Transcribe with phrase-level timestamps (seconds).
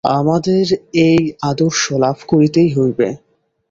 [0.03, 0.65] আমাদের
[1.03, 1.21] এই
[1.41, 3.07] আদর্শ লাভ করিতেই হইবে।